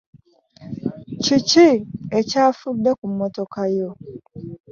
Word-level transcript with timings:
Kiki 1.23 1.67
ekyafudde 2.19 2.91
ku 2.97 3.05
mmotoka 3.11 3.61
yo? 3.77 3.89